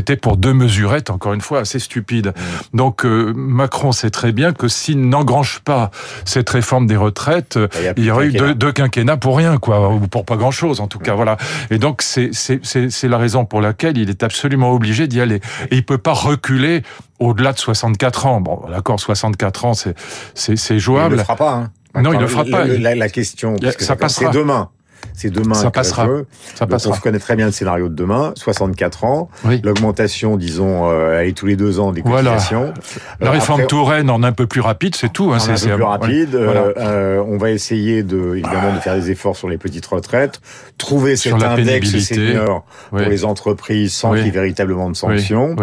C'était 0.04 0.20
pour 0.20 0.36
deux 0.36 0.52
mesurettes, 0.52 1.08
encore 1.08 1.32
une 1.32 1.40
fois, 1.40 1.60
assez 1.60 1.78
stupides. 1.78 2.34
Donc, 2.74 3.06
euh, 3.06 3.32
Macron 3.34 3.90
sait 3.90 4.10
très 4.10 4.32
bien 4.32 4.52
que 4.52 4.68
s'il 4.68 5.08
n'engrange 5.08 5.60
pas 5.60 5.90
cette 6.26 6.50
réforme 6.50 6.86
des 6.86 6.96
retraites, 6.96 7.58
il 7.80 7.86
y, 7.86 7.92
il 7.96 8.04
y 8.04 8.10
aurait 8.10 8.26
eu 8.26 8.32
deux, 8.32 8.54
deux, 8.54 8.70
quinquennats 8.70 9.16
pour 9.16 9.34
rien, 9.34 9.56
quoi, 9.56 9.88
ou 9.88 10.00
pour 10.00 10.26
pas 10.26 10.36
grand-chose, 10.36 10.80
en 10.80 10.88
tout 10.88 10.98
cas, 10.98 11.14
voilà. 11.14 11.38
Et 11.70 11.78
donc, 11.78 12.02
c'est 12.02 12.28
la 13.04 13.16
raison 13.16 13.46
pour 13.46 13.62
laquelle 13.62 13.96
il 13.96 14.10
est 14.10 14.22
absolument 14.22 14.72
obligé 14.72 15.06
d'y 15.06 15.22
aller. 15.22 15.40
Et 15.70 15.76
il 15.76 15.86
peut 15.86 15.96
pas 15.96 16.12
reculer 16.12 16.82
au-delà 17.18 17.54
de 17.54 17.58
64 17.58 18.26
ans. 18.26 18.42
Bon, 18.42 18.60
d'accord, 18.68 19.00
64 19.00 19.64
ans, 19.64 19.72
c'est 20.34 20.78
jouable. 20.78 21.14
Il 21.14 21.16
ne 21.16 21.16
le 21.16 21.22
fera 21.22 21.36
pas. 21.36 21.52
Hein. 21.54 21.70
Non, 22.02 22.12
il 22.12 22.16
ne 22.16 22.20
le 22.24 22.28
fera 22.28 22.44
pas. 22.44 22.66
La, 22.66 22.94
la 22.94 23.08
question, 23.08 23.56
parce 23.56 23.76
que 23.76 23.84
ça 23.84 23.96
passera. 23.96 24.30
C'est 24.30 24.38
demain. 24.38 24.68
C'est 25.12 25.30
demain. 25.30 25.54
Ça 25.54 25.70
passera. 25.70 26.08
Ça 26.54 26.66
passera. 26.66 26.94
on 26.96 27.00
connaît 27.00 27.18
très 27.18 27.36
bien 27.36 27.46
le 27.46 27.52
scénario 27.52 27.88
de 27.88 27.94
demain. 27.94 28.32
64 28.36 29.04
ans. 29.04 29.28
Oui. 29.44 29.60
L'augmentation, 29.62 30.36
disons, 30.36 30.90
euh, 30.90 31.20
elle 31.20 31.28
est 31.28 31.32
tous 31.32 31.46
les 31.46 31.56
deux 31.56 31.80
ans 31.80 31.92
des 31.92 32.02
cotisations. 32.02 32.72
Voilà. 32.72 32.74
La 33.20 33.30
réforme 33.30 33.60
Après, 33.60 33.68
Touraine 33.68 34.10
en 34.10 34.22
un 34.22 34.32
peu 34.32 34.46
plus 34.46 34.60
rapide, 34.60 34.94
c'est 34.94 35.12
tout. 35.12 35.32
Hein, 35.32 35.38
un 35.40 35.54
peu 35.54 35.74
plus 35.74 35.82
rapide. 35.82 36.36
Voilà. 36.36 36.64
Euh, 36.78 37.22
on 37.26 37.38
va 37.38 37.50
essayer 37.50 38.02
de, 38.02 38.34
évidemment, 38.36 38.74
de 38.74 38.80
faire 38.80 38.94
des 38.94 39.10
efforts 39.10 39.36
sur 39.36 39.48
les 39.48 39.58
petites 39.58 39.86
retraites, 39.86 40.40
trouver 40.78 41.16
cet 41.16 41.34
index 41.34 41.98
senior 41.98 42.64
pour 42.90 42.98
oui. 42.98 43.08
les 43.08 43.24
entreprises 43.24 43.92
sans 43.92 44.12
oui. 44.12 44.18
qu'il 44.18 44.26
y 44.26 44.28
ait 44.30 44.32
véritablement 44.32 44.90
de 44.90 44.96
sanctions. 44.96 45.56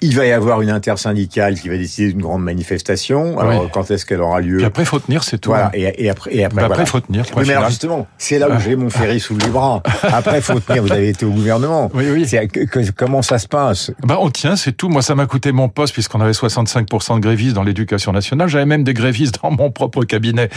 Il 0.00 0.16
va 0.16 0.26
y 0.26 0.32
avoir 0.32 0.62
une 0.62 0.70
intersyndicale 0.70 1.58
qui 1.58 1.68
va 1.68 1.76
décider 1.76 2.12
d'une 2.12 2.22
grande 2.22 2.42
manifestation. 2.42 3.38
Alors, 3.38 3.70
quand 3.70 3.90
est-ce 3.90 4.06
qu'elle 4.06 4.20
aura 4.20 4.40
lieu 4.40 4.60
Et 4.60 4.64
après, 4.64 4.82
il 4.82 4.86
faut 4.86 4.98
tenir, 4.98 5.24
c'est 5.24 5.38
tout. 5.38 5.50
Voilà. 5.50 5.70
Et, 5.74 6.04
et, 6.04 6.10
après, 6.10 6.34
et 6.34 6.44
après, 6.44 6.62
bah, 6.62 6.66
après, 6.66 6.86
faut 6.86 7.00
tenir. 7.00 7.24
Mais 7.36 7.52
alors, 7.52 7.68
justement, 7.68 8.06
c'est 8.18 8.38
là 8.38 8.48
où 8.50 8.58
j'ai 8.60 8.76
mon 8.78 8.90
ferry 8.90 9.20
sous 9.20 9.36
les 9.36 9.48
bras. 9.48 9.82
Après, 10.02 10.40
faut 10.40 10.60
tenir. 10.60 10.82
Vous 10.82 10.92
avez 10.92 11.10
été 11.10 11.26
au 11.26 11.30
gouvernement. 11.30 11.90
Oui, 11.94 12.06
oui. 12.10 12.26
Que, 12.48 12.64
que, 12.64 12.90
comment 12.92 13.22
ça 13.22 13.38
se 13.38 13.46
passe? 13.46 13.92
Bah, 14.02 14.16
on 14.20 14.30
tient, 14.30 14.56
c'est 14.56 14.72
tout. 14.72 14.88
Moi, 14.88 15.02
ça 15.02 15.14
m'a 15.14 15.26
coûté 15.26 15.52
mon 15.52 15.68
poste 15.68 15.92
puisqu'on 15.92 16.20
avait 16.20 16.32
65% 16.32 17.16
de 17.16 17.20
grévistes 17.20 17.54
dans 17.54 17.62
l'éducation 17.62 18.12
nationale. 18.12 18.48
J'avais 18.48 18.66
même 18.66 18.84
des 18.84 18.94
grévistes 18.94 19.40
dans 19.42 19.50
mon 19.50 19.70
propre 19.70 20.04
cabinet 20.04 20.48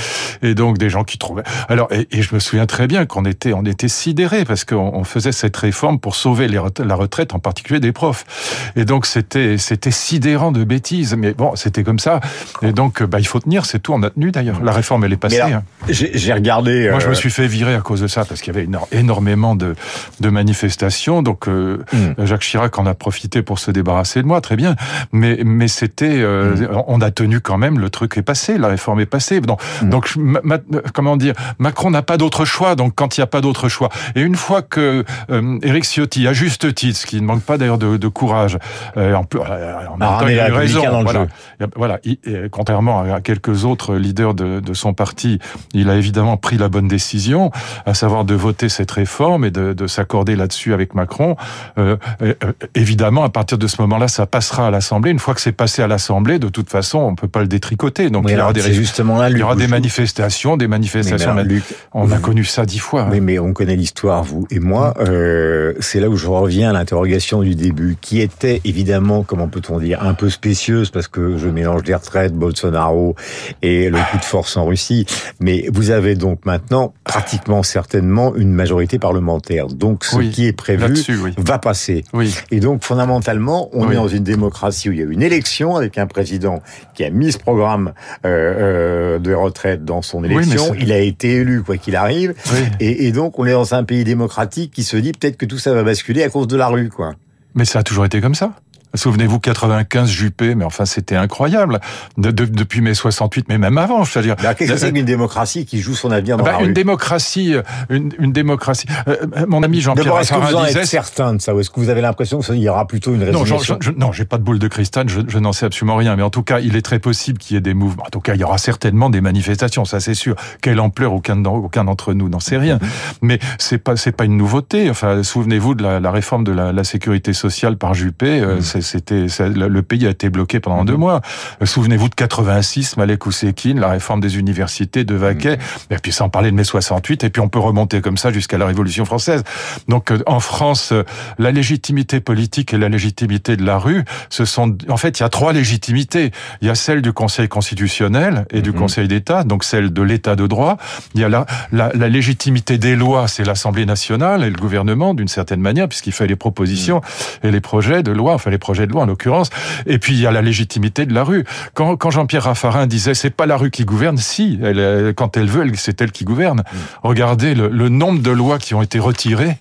et 0.41 0.55
donc 0.55 0.77
des 0.77 0.89
gens 0.89 1.03
qui 1.03 1.17
trouvaient. 1.17 1.43
Alors, 1.67 1.91
et, 1.91 2.07
et 2.11 2.21
je 2.21 2.33
me 2.33 2.39
souviens 2.39 2.65
très 2.65 2.87
bien 2.87 3.05
qu'on 3.05 3.25
était, 3.25 3.53
on 3.53 3.65
était 3.65 3.87
sidérés 3.87 4.45
parce 4.45 4.63
qu'on 4.63 4.91
on 4.93 5.03
faisait 5.03 5.31
cette 5.31 5.57
réforme 5.57 5.99
pour 5.99 6.15
sauver 6.15 6.47
les 6.47 6.61
la 6.79 6.95
retraite, 6.95 7.33
en 7.33 7.39
particulier 7.39 7.79
des 7.79 7.91
profs. 7.91 8.71
Et 8.75 8.85
donc, 8.85 9.05
c'était, 9.05 9.57
c'était 9.57 9.91
sidérant 9.91 10.51
de 10.51 10.63
bêtises. 10.63 11.15
Mais 11.15 11.33
bon, 11.33 11.55
c'était 11.55 11.83
comme 11.83 11.99
ça. 11.99 12.19
Et 12.61 12.71
donc, 12.71 13.03
bah, 13.03 13.19
il 13.19 13.27
faut 13.27 13.39
tenir. 13.39 13.65
C'est 13.65 13.79
tout. 13.79 13.93
On 13.93 14.03
a 14.03 14.09
tenu 14.09 14.31
d'ailleurs. 14.31 14.63
La 14.63 14.71
réforme, 14.71 15.03
elle 15.03 15.13
est 15.13 15.17
passée. 15.17 15.41
Hein. 15.41 15.63
J'ai 15.89 16.33
regardé. 16.33 16.89
Moi, 16.89 16.97
euh... 16.97 16.99
je 16.99 17.09
me 17.09 17.13
suis 17.13 17.29
fait 17.29 17.47
virer 17.47 17.75
à 17.75 17.81
cause 17.81 18.01
de 18.01 18.07
ça 18.11 18.25
parce 18.25 18.41
qu'il 18.41 18.53
y 18.53 18.57
avait 18.57 18.67
énormément 18.91 19.55
de, 19.55 19.75
de 20.19 20.29
manifestations. 20.29 21.23
Donc 21.23 21.47
euh, 21.47 21.83
mmh. 21.93 22.25
Jacques 22.25 22.41
Chirac 22.41 22.77
en 22.77 22.85
a 22.85 22.93
profité 22.93 23.41
pour 23.41 23.57
se 23.57 23.71
débarrasser 23.71 24.21
de 24.21 24.27
moi, 24.27 24.41
très 24.41 24.55
bien. 24.55 24.75
Mais 25.11 25.39
mais 25.43 25.67
c'était, 25.67 26.21
euh, 26.21 26.55
mmh. 26.55 26.83
on 26.87 27.01
a 27.01 27.11
tenu 27.11 27.39
quand 27.39 27.57
même. 27.57 27.79
Le 27.79 27.89
truc 27.89 28.17
est 28.17 28.21
passé, 28.21 28.57
la 28.57 28.67
réforme 28.67 28.99
est 28.99 29.05
passée. 29.05 29.41
Donc, 29.41 29.61
mmh. 29.81 29.89
donc 29.89 30.15
ma, 30.17 30.57
comment 30.93 31.17
dire, 31.17 31.33
Macron 31.57 31.89
n'a 31.89 32.01
pas 32.01 32.17
d'autre 32.17 32.45
choix. 32.45 32.75
Donc 32.75 32.93
quand 32.95 33.17
il 33.17 33.21
n'y 33.21 33.23
a 33.23 33.27
pas 33.27 33.41
d'autre 33.41 33.69
choix, 33.69 33.89
et 34.15 34.21
une 34.21 34.35
fois 34.35 34.61
que 34.61 35.03
euh, 35.31 35.59
Éric 35.63 35.85
Ciotti, 35.85 36.27
à 36.27 36.33
juste 36.33 36.73
titre, 36.75 37.05
qui 37.05 37.21
ne 37.21 37.25
manque 37.25 37.43
pas 37.43 37.57
d'ailleurs 37.57 37.77
de, 37.77 37.97
de, 37.97 38.07
courage, 38.07 38.57
euh, 38.97 39.15
en, 39.15 39.25
en 39.39 39.97
même 39.97 40.19
temps, 40.19 40.27
il 40.27 40.39
a 40.39 40.49
eu 40.49 40.53
raison. 40.53 41.03
Voilà, 41.03 41.27
voilà 41.75 41.99
il, 42.03 42.17
contrairement 42.51 43.01
à 43.01 43.21
quelques 43.21 43.65
autres 43.65 43.95
leaders 43.95 44.33
de, 44.33 44.59
de 44.59 44.73
son 44.73 44.93
parti, 44.93 45.39
il 45.73 45.89
a 45.89 45.95
évidemment 45.95 46.37
pris 46.37 46.57
la 46.57 46.69
bonne 46.69 46.87
décision, 46.87 47.51
à 47.85 47.93
savoir 48.01 48.25
de 48.25 48.33
voter 48.33 48.67
cette 48.67 48.89
réforme 48.89 49.45
et 49.45 49.51
de, 49.51 49.73
de 49.73 49.85
s'accorder 49.85 50.35
là-dessus 50.35 50.73
avec 50.73 50.95
Macron. 50.95 51.35
Euh, 51.77 51.97
euh, 52.23 52.33
évidemment, 52.73 53.23
à 53.23 53.29
partir 53.29 53.59
de 53.59 53.67
ce 53.67 53.79
moment-là, 53.81 54.07
ça 54.07 54.25
passera 54.25 54.67
à 54.67 54.71
l'Assemblée. 54.71 55.11
Une 55.11 55.19
fois 55.19 55.35
que 55.35 55.41
c'est 55.41 55.51
passé 55.51 55.83
à 55.83 55.87
l'Assemblée, 55.87 56.39
de 56.39 56.49
toute 56.49 56.69
façon, 56.69 56.97
on 56.97 57.13
peut 57.13 57.27
pas 57.27 57.41
le 57.41 57.47
détricoter. 57.47 58.09
Donc 58.09 58.25
oui, 58.25 58.31
il 58.31 58.39
y 58.39 58.41
aura 58.41 58.53
des, 58.53 58.73
justement 58.73 59.19
là, 59.19 59.29
il 59.29 59.37
y 59.37 59.43
aura 59.43 59.55
des 59.55 59.67
manifestations, 59.67 60.57
des 60.57 60.67
manifestations. 60.67 61.35
Mais 61.35 61.43
Luc, 61.43 61.63
on 61.93 62.05
vous... 62.05 62.13
a 62.13 62.17
connu 62.17 62.43
ça 62.43 62.65
dix 62.65 62.79
fois. 62.79 63.07
Oui, 63.11 63.17
hein. 63.17 63.21
mais 63.21 63.37
on 63.37 63.53
connaît 63.53 63.75
l'histoire, 63.75 64.23
vous 64.23 64.47
et 64.49 64.59
moi. 64.59 64.95
Euh, 64.99 65.73
c'est 65.79 65.99
là 65.99 66.09
où 66.09 66.15
je 66.15 66.27
reviens 66.27 66.71
à 66.71 66.73
l'interrogation 66.73 67.43
du 67.43 67.53
début, 67.53 67.97
qui 68.01 68.19
était 68.19 68.61
évidemment, 68.65 69.21
comment 69.21 69.47
peut-on 69.47 69.77
dire, 69.77 70.01
un 70.01 70.15
peu 70.15 70.31
spécieuse 70.31 70.89
parce 70.89 71.07
que 71.07 71.37
je 71.37 71.49
mélange 71.49 71.83
les 71.83 71.93
retraites, 71.93 72.33
Bolsonaro 72.33 73.15
et 73.61 73.91
le 73.91 73.99
coup 74.09 74.17
de 74.17 74.25
force 74.25 74.57
en 74.57 74.65
Russie. 74.65 75.05
Mais 75.39 75.67
vous 75.71 75.91
avez 75.91 76.15
donc 76.15 76.47
maintenant 76.47 76.95
pratiquement 77.03 77.61
certainement 77.91 78.33
une 78.35 78.53
majorité 78.53 78.99
parlementaire. 78.99 79.67
Donc 79.67 80.05
ce 80.05 80.15
oui, 80.15 80.29
qui 80.29 80.47
est 80.47 80.53
prévu 80.53 80.93
oui. 81.23 81.33
va 81.37 81.59
passer. 81.59 82.05
Oui. 82.13 82.33
Et 82.49 82.61
donc 82.61 82.83
fondamentalement, 82.83 83.69
on 83.73 83.91
est 83.91 83.95
dans 83.95 84.07
une 84.07 84.23
démocratie 84.23 84.89
où 84.89 84.93
il 84.93 84.99
y 84.99 85.01
a 85.01 85.05
eu 85.05 85.11
une 85.11 85.21
élection 85.21 85.75
avec 85.75 85.97
un 85.97 86.07
président 86.07 86.61
qui 86.93 87.03
a 87.03 87.09
mis 87.09 87.33
ce 87.33 87.37
programme 87.37 87.91
euh, 88.25 89.15
euh, 89.17 89.19
de 89.19 89.33
retraite 89.33 89.83
dans 89.83 90.01
son 90.01 90.23
élection. 90.23 90.73
il 90.79 90.93
a 90.93 90.99
été 90.99 91.35
élu 91.35 91.63
quoi 91.63 91.75
qu'il 91.75 91.97
arrive. 91.97 92.33
Et, 92.79 93.07
et, 93.07 93.11
donc 93.11 93.37
on 93.39 93.45
est 93.45 93.51
dans 93.51 93.73
un 93.73 93.83
pays 93.83 94.05
démocratique 94.05 94.71
qui 94.71 94.83
se 94.83 94.95
dit 94.95 95.11
peut-être 95.11 95.35
que 95.35 95.45
tout 95.45 95.57
ça 95.57 95.73
va 95.73 95.83
basculer 95.83 96.23
à 96.23 96.29
cause 96.29 96.47
de 96.47 96.55
la 96.55 96.67
rue, 96.67 96.89
quoi. 96.89 97.13
Mais 97.55 97.65
ça 97.65 97.79
a 97.79 97.83
toujours 97.83 98.05
été 98.05 98.21
comme 98.21 98.35
ça. 98.35 98.53
Souvenez-vous 98.95 99.39
95 99.39 100.09
Juppé, 100.09 100.55
mais 100.55 100.65
enfin 100.65 100.85
c'était 100.85 101.15
incroyable. 101.15 101.79
De, 102.17 102.31
de, 102.31 102.45
depuis 102.45 102.81
mai 102.81 102.93
68, 102.93 103.47
mais 103.49 103.57
même 103.57 103.77
avant, 103.77 104.03
je 104.03 104.17
veux 104.17 104.23
dire. 104.23 104.35
Qu'est-ce 104.35 104.71
que 104.71 104.77
c'est 104.77 104.91
qu'une 104.91 105.05
démocratie 105.05 105.65
qui 105.65 105.79
joue 105.79 105.95
son 105.95 106.11
avenir 106.11 106.37
dans 106.37 106.43
bah, 106.43 106.53
la 106.53 106.59
une 106.59 106.67
rue 106.67 106.73
démocratie, 106.73 107.55
une, 107.89 108.11
une 108.19 108.31
démocratie. 108.31 108.87
Euh, 109.07 109.15
mon 109.47 109.63
ami 109.63 109.81
Jean-Pierre 109.81 110.19
est-ce 110.19 110.33
que 110.33 110.39
vous 110.39 110.55
en 110.55 110.65
disait, 110.65 110.81
êtes 110.81 110.85
certain 110.85 111.33
de 111.33 111.41
ça, 111.41 111.55
ou 111.55 111.59
est-ce 111.59 111.69
que 111.69 111.79
vous 111.79 111.89
avez 111.89 112.01
l'impression 112.01 112.39
qu'il 112.39 112.57
y 112.57 112.69
aura 112.69 112.87
plutôt 112.87 113.13
une 113.13 113.23
résignation 113.23 113.55
Non, 113.55 113.79
je, 113.81 113.85
je, 113.87 113.91
non, 113.91 114.11
j'ai 114.11 114.25
pas 114.25 114.37
de 114.37 114.43
boule 114.43 114.59
de 114.59 114.67
cristal, 114.67 115.09
je, 115.09 115.21
je 115.27 115.39
n'en 115.39 115.53
sais 115.53 115.65
absolument 115.65 115.95
rien. 115.95 116.15
Mais 116.15 116.23
en 116.23 116.29
tout 116.29 116.43
cas, 116.43 116.59
il 116.59 116.75
est 116.75 116.81
très 116.81 116.99
possible 116.99 117.37
qu'il 117.37 117.55
y 117.55 117.57
ait 117.57 117.61
des 117.61 117.73
mouvements. 117.73 118.03
En 118.05 118.09
tout 118.09 118.19
cas, 118.19 118.35
il 118.35 118.41
y 118.41 118.43
aura 118.43 118.57
certainement 118.57 119.09
des 119.09 119.21
manifestations, 119.21 119.85
ça 119.85 119.99
c'est 119.99 120.13
sûr. 120.13 120.35
Quelle 120.61 120.79
ampleur, 120.79 121.13
aucun, 121.13 121.43
aucun 121.45 121.85
d'entre 121.85 122.13
nous 122.13 122.29
n'en 122.29 122.39
sait 122.39 122.57
rien. 122.57 122.79
Mais 123.21 123.39
c'est 123.57 123.77
pas, 123.77 123.95
c'est 123.95 124.11
pas 124.11 124.25
une 124.25 124.37
nouveauté. 124.37 124.89
Enfin, 124.89 125.23
souvenez-vous 125.23 125.75
de 125.75 125.83
la, 125.83 125.99
la 125.99 126.11
réforme 126.11 126.43
de 126.43 126.51
la, 126.51 126.71
la, 126.71 126.83
sécurité 126.83 127.33
sociale 127.33 127.77
par 127.77 127.93
Juppé. 127.93 128.41
Euh, 128.41 128.57
mmh. 128.57 128.80
C'était 128.81 129.27
le 129.55 129.81
pays 129.81 130.05
a 130.07 130.09
été 130.09 130.29
bloqué 130.29 130.59
pendant 130.59 130.83
deux 130.83 130.97
mois. 130.97 131.21
Euh, 131.61 131.65
souvenez-vous 131.65 132.09
de 132.09 132.15
86, 132.15 132.97
Malek 132.97 133.25
Oussekine, 133.25 133.79
la 133.79 133.89
réforme 133.89 134.21
des 134.21 134.37
universités 134.37 135.03
de 135.03 135.15
Vaquet, 135.15 135.57
et 135.89 135.95
puis 135.95 136.11
sans 136.11 136.29
parler 136.29 136.51
de 136.51 136.55
mai 136.55 136.63
68, 136.63 137.23
et 137.23 137.29
puis 137.29 137.41
on 137.41 137.49
peut 137.49 137.59
remonter 137.59 138.01
comme 138.01 138.17
ça 138.17 138.31
jusqu'à 138.31 138.57
la 138.57 138.65
Révolution 138.65 139.05
française. 139.05 139.43
Donc 139.87 140.11
euh, 140.11 140.19
en 140.25 140.39
France, 140.39 140.91
euh, 140.91 141.03
la 141.37 141.51
légitimité 141.51 142.19
politique 142.19 142.73
et 142.73 142.77
la 142.77 142.89
légitimité 142.89 143.57
de 143.57 143.65
la 143.65 143.77
rue, 143.77 144.03
ce 144.29 144.45
sont 144.45 144.77
en 144.89 144.97
fait 144.97 145.19
il 145.19 145.23
y 145.23 145.25
a 145.25 145.29
trois 145.29 145.53
légitimités. 145.53 146.31
Il 146.61 146.67
y 146.67 146.71
a 146.71 146.75
celle 146.75 147.01
du 147.01 147.13
Conseil 147.13 147.47
constitutionnel 147.47 148.45
et 148.51 148.61
du 148.61 148.73
Conseil 148.73 149.07
d'État, 149.07 149.43
donc 149.43 149.63
celle 149.63 149.93
de 149.93 150.01
l'État 150.01 150.35
de 150.35 150.47
droit. 150.47 150.77
Il 151.13 151.21
y 151.21 151.23
a 151.23 151.29
la, 151.29 151.45
la, 151.71 151.91
la 151.93 152.09
légitimité 152.09 152.77
des 152.77 152.95
lois, 152.95 153.27
c'est 153.27 153.43
l'Assemblée 153.43 153.85
nationale 153.85 154.43
et 154.43 154.49
le 154.49 154.57
gouvernement 154.57 155.13
d'une 155.13 155.27
certaine 155.27 155.61
manière, 155.61 155.87
puisqu'il 155.87 156.13
fait 156.13 156.27
les 156.27 156.35
propositions 156.35 157.01
et 157.43 157.51
les 157.51 157.61
projets 157.61 158.03
de 158.03 158.11
loi, 158.11 158.33
enfin 158.33 158.49
les 158.49 158.57
projets 158.57 158.70
de 158.79 158.91
loi 158.91 159.03
en 159.03 159.05
l'occurrence. 159.05 159.49
Et 159.85 159.99
puis 159.99 160.13
il 160.13 160.19
y 160.19 160.27
a 160.27 160.31
la 160.31 160.41
légitimité 160.41 161.05
de 161.05 161.13
la 161.13 161.23
rue. 161.23 161.45
Quand, 161.73 161.95
quand 161.95 162.11
Jean-Pierre 162.11 162.43
Raffarin 162.43 162.87
disait 162.87 163.13
c'est 163.13 163.29
pas 163.29 163.45
la 163.45 163.57
rue 163.57 163.71
qui 163.71 163.85
gouverne, 163.85 164.17
si, 164.17 164.59
elle, 164.63 165.13
quand 165.15 165.37
elle 165.37 165.47
veut, 165.47 165.65
c'est 165.75 166.01
elle 166.01 166.11
qui 166.11 166.25
gouverne. 166.25 166.59
Mm. 166.59 166.77
Regardez 167.03 167.55
le, 167.55 167.67
le, 167.67 167.89
nombre 167.89 168.21
de 168.21 168.31
lois 168.31 168.57
qui 168.57 168.73
ont 168.73 168.81
été 168.81 168.99
retirées. 168.99 169.57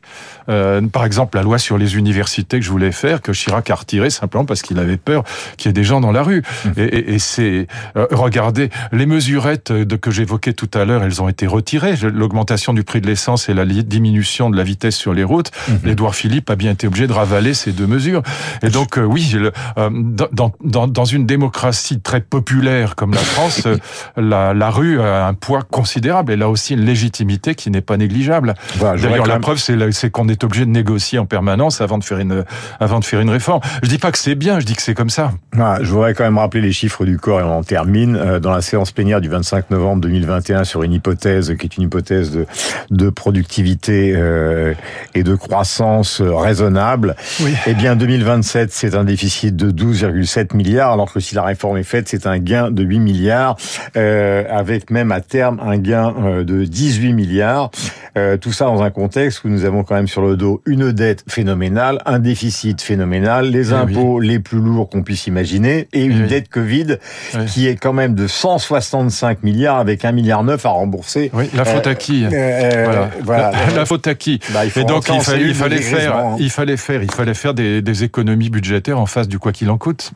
Euh, 0.48 0.80
par 0.82 1.04
exemple, 1.04 1.36
la 1.36 1.42
loi 1.42 1.58
sur 1.58 1.78
les 1.78 1.96
universités 1.96 2.58
que 2.58 2.64
je 2.64 2.70
voulais 2.70 2.92
faire, 2.92 3.20
que 3.22 3.32
Chirac 3.32 3.70
a 3.70 3.74
retiré 3.74 4.10
simplement 4.10 4.44
parce 4.44 4.62
qu'il 4.62 4.78
avait 4.78 4.96
peur 4.96 5.24
qu'il 5.56 5.68
y 5.68 5.70
ait 5.70 5.72
des 5.72 5.84
gens 5.84 6.00
dans 6.00 6.12
la 6.12 6.22
rue. 6.22 6.42
Mm. 6.64 6.68
Et, 6.76 6.82
et, 6.82 7.14
et 7.14 7.18
c'est 7.18 7.66
euh, 7.96 8.06
regardez 8.10 8.70
les 8.92 9.06
mesurettes 9.06 9.72
de 9.72 9.96
que 9.96 10.10
j'évoquais 10.10 10.52
tout 10.52 10.70
à 10.74 10.84
l'heure, 10.84 11.02
elles 11.02 11.22
ont 11.22 11.28
été 11.28 11.46
retirées. 11.46 11.94
L'augmentation 12.02 12.72
du 12.72 12.84
prix 12.84 13.00
de 13.00 13.06
l'essence 13.06 13.48
et 13.48 13.54
la 13.54 13.64
diminution 13.64 14.50
de 14.50 14.56
la 14.56 14.64
vitesse 14.64 14.96
sur 14.96 15.14
les 15.14 15.24
routes. 15.24 15.50
Mm 15.68 15.90
Édouard 15.90 16.14
Philippe 16.14 16.50
a 16.50 16.56
bien 16.56 16.72
été 16.72 16.86
obligé 16.86 17.06
de 17.06 17.12
ravaler 17.12 17.52
ces 17.52 17.72
deux 17.72 17.86
mesures. 17.86 18.22
Et 18.62 18.70
donc 18.70 18.96
euh, 19.00 19.04
oui, 19.04 19.30
le, 19.34 19.52
euh, 19.78 19.90
dans, 19.92 20.52
dans, 20.62 20.86
dans, 20.86 21.04
une 21.04 21.26
démocratie 21.26 22.00
très 22.00 22.20
populaire 22.20 22.96
comme 22.96 23.12
la 23.12 23.20
France, 23.20 23.62
euh, 23.66 23.76
la, 24.16 24.54
la, 24.54 24.70
rue 24.70 25.00
a 25.00 25.26
un 25.26 25.34
poids 25.34 25.62
considérable. 25.62 26.32
Elle 26.32 26.42
a 26.42 26.48
aussi 26.48 26.74
une 26.74 26.84
légitimité 26.84 27.54
qui 27.54 27.70
n'est 27.70 27.80
pas 27.80 27.96
négligeable. 27.96 28.54
Voilà, 28.76 29.00
D'ailleurs, 29.00 29.26
la 29.26 29.34
même... 29.34 29.42
preuve, 29.42 29.58
c'est 29.58 30.10
qu'on 30.10 30.28
est 30.28 30.44
obligé 30.44 30.64
de 30.64 30.70
négocier 30.70 31.18
en 31.18 31.26
permanence 31.26 31.80
avant 31.80 31.98
de 31.98 32.04
faire 32.04 32.18
une, 32.18 32.44
avant 32.78 33.00
de 33.00 33.04
faire 33.04 33.20
une 33.20 33.30
réforme. 33.30 33.60
Je 33.82 33.88
dis 33.88 33.98
pas 33.98 34.12
que 34.12 34.18
c'est 34.18 34.34
bien, 34.34 34.60
je 34.60 34.66
dis 34.66 34.74
que 34.74 34.82
c'est 34.82 34.94
comme 34.94 35.10
ça. 35.10 35.32
Ah, 35.58 35.78
je 35.80 35.90
voudrais 35.90 36.14
quand 36.14 36.24
même 36.24 36.38
rappeler 36.38 36.60
les 36.60 36.72
chiffres 36.72 37.04
du 37.04 37.18
corps 37.18 37.40
et 37.40 37.42
on 37.42 37.58
en 37.58 37.62
termine. 37.62 38.16
Euh, 38.16 38.40
dans 38.40 38.50
la 38.50 38.62
séance 38.62 38.92
plénière 38.92 39.20
du 39.20 39.28
25 39.28 39.70
novembre 39.70 40.02
2021 40.02 40.64
sur 40.64 40.82
une 40.82 40.92
hypothèse 40.92 41.54
qui 41.58 41.66
est 41.66 41.76
une 41.76 41.84
hypothèse 41.84 42.30
de, 42.30 42.46
de 42.90 43.10
productivité 43.10 44.12
euh, 44.14 44.74
et 45.14 45.22
de 45.22 45.34
croissance 45.34 46.20
raisonnable, 46.20 47.16
oui. 47.40 47.54
eh 47.66 47.74
bien 47.74 47.96
2027, 47.96 48.72
c'est 48.72 48.89
un 48.96 49.04
déficit 49.04 49.56
de 49.56 49.70
12,7 49.70 50.56
milliards, 50.56 50.92
alors 50.92 51.12
que 51.12 51.20
si 51.20 51.34
la 51.34 51.42
réforme 51.42 51.76
est 51.76 51.84
faite, 51.84 52.08
c'est 52.08 52.26
un 52.26 52.38
gain 52.38 52.70
de 52.70 52.82
8 52.82 52.98
milliards, 52.98 53.56
euh, 53.96 54.44
avec 54.50 54.90
même 54.90 55.12
à 55.12 55.20
terme 55.20 55.60
un 55.60 55.78
gain 55.78 56.14
euh, 56.18 56.44
de 56.44 56.64
18 56.64 57.12
milliards. 57.12 57.70
Euh, 58.16 58.36
tout 58.36 58.52
ça 58.52 58.66
dans 58.66 58.82
un 58.82 58.90
contexte 58.90 59.44
où 59.44 59.48
nous 59.48 59.64
avons 59.64 59.84
quand 59.84 59.94
même 59.94 60.08
sur 60.08 60.22
le 60.22 60.36
dos 60.36 60.62
une 60.66 60.92
dette 60.92 61.24
phénoménale, 61.28 62.00
un 62.06 62.18
déficit 62.18 62.80
phénoménal, 62.82 63.50
les 63.50 63.72
impôts 63.72 64.18
oui. 64.18 64.28
les 64.28 64.38
plus 64.38 64.58
lourds 64.58 64.88
qu'on 64.88 65.02
puisse 65.02 65.26
imaginer, 65.26 65.88
et 65.92 66.04
une 66.04 66.22
oui. 66.22 66.28
dette 66.28 66.48
Covid 66.48 66.96
oui. 67.34 67.46
qui 67.46 67.66
est 67.66 67.76
quand 67.76 67.92
même 67.92 68.14
de 68.14 68.26
165 68.26 69.42
milliards 69.42 69.78
avec 69.78 70.04
1 70.04 70.12
milliard 70.12 70.42
9 70.44 70.64
à 70.66 70.70
rembourser. 70.70 71.30
Oui, 71.32 71.48
la 71.54 71.64
faute 71.64 71.86
à 71.86 71.94
qui 71.94 72.26
voilà. 72.26 73.10
voilà. 73.22 73.50
La, 73.50 73.70
la, 73.76 73.86
faute 73.86 74.06
à 74.06 74.14
qui 74.14 74.40
bah, 74.52 74.60
Et 74.64 74.84
donc 74.84 75.08
il, 75.08 75.20
fa 75.20 75.36
il 75.36 75.54
fallait 75.54 75.78
faire, 75.78 76.16
hein. 76.16 76.36
il 76.38 76.50
fallait 76.50 76.76
faire, 76.76 77.02
il 77.02 77.12
fallait 77.12 77.34
faire 77.34 77.54
des, 77.54 77.82
des 77.82 78.04
économies 78.04 78.50
budgétaires 78.50 78.98
en 78.98 79.06
face 79.06 79.28
du 79.28 79.38
quoi 79.38 79.52
qu'il 79.52 79.70
en 79.70 79.78
coûte. 79.78 80.12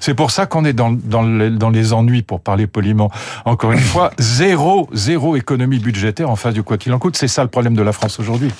C'est 0.00 0.14
pour 0.14 0.30
ça 0.30 0.46
qu'on 0.46 0.64
est 0.64 0.72
dans, 0.72 0.92
dans, 0.92 1.22
les, 1.22 1.50
dans 1.50 1.70
les 1.70 1.92
ennuis, 1.92 2.22
pour 2.22 2.40
parler 2.40 2.66
poliment. 2.66 3.10
Encore 3.44 3.72
une 3.72 3.78
fois, 3.92 4.12
zéro, 4.18 4.88
zéro 4.92 5.36
économie 5.36 5.78
budgétaire 5.78 6.30
en 6.30 6.36
face 6.36 6.54
du 6.54 6.62
quoi 6.62 6.78
qu'il 6.78 6.92
en 6.92 6.98
coûte. 6.98 7.05
C'est 7.14 7.28
ça 7.28 7.42
le 7.42 7.48
problème 7.48 7.74
de 7.74 7.82
la 7.82 7.92
France 7.92 8.18
aujourd'hui. 8.18 8.50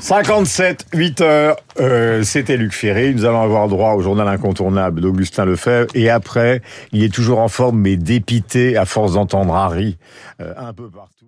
57, 0.00 0.86
8 0.94 1.20
heures, 1.20 1.56
euh, 1.78 2.22
c'était 2.22 2.56
Luc 2.56 2.72
Ferré. 2.72 3.12
Nous 3.12 3.26
allons 3.26 3.42
avoir 3.42 3.68
droit 3.68 3.92
au 3.92 4.00
journal 4.00 4.26
incontournable 4.28 5.02
d'Augustin 5.02 5.44
Lefebvre. 5.44 5.88
Et 5.94 6.08
après, 6.08 6.62
il 6.92 7.04
est 7.04 7.12
toujours 7.12 7.40
en 7.40 7.48
forme, 7.48 7.78
mais 7.78 7.96
dépité 7.96 8.78
à 8.78 8.86
force 8.86 9.12
d'entendre 9.12 9.54
Harry 9.54 9.98
euh, 10.40 10.54
un 10.56 10.72
peu 10.72 10.88
partout. 10.88 11.26